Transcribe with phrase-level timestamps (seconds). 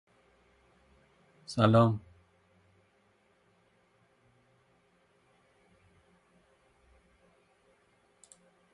[1.43, 1.93] لرزه ناک